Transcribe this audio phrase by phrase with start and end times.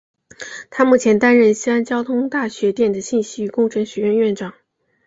[0.71, 4.55] 他目前担任西安交通大学电子信息与工程学院院长。